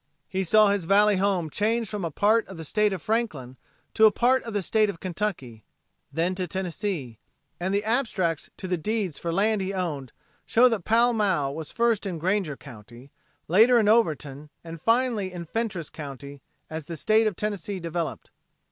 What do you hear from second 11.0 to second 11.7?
Mall